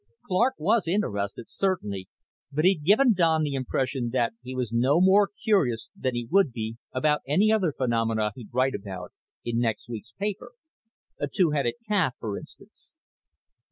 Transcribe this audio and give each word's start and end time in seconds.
Clark 0.25 0.55
was 0.57 0.87
interested, 0.87 1.47
certainly, 1.47 2.09
but 2.51 2.65
he'd 2.65 2.83
given 2.83 3.13
Don 3.13 3.43
the 3.43 3.53
impression 3.53 4.09
that 4.13 4.33
he 4.41 4.55
was 4.55 4.73
no 4.73 4.99
more 4.99 5.29
curious 5.43 5.89
than 5.95 6.15
he 6.15 6.25
would 6.31 6.51
be 6.51 6.77
about 6.91 7.21
any 7.27 7.51
other 7.51 7.71
phenomenon 7.71 8.31
he'd 8.33 8.49
write 8.51 8.73
about 8.73 9.13
in 9.45 9.59
next 9.59 9.87
week's 9.87 10.13
paper 10.13 10.53
a 11.19 11.27
two 11.27 11.51
headed 11.51 11.75
calf, 11.87 12.15
for 12.19 12.35
instance. 12.39 12.95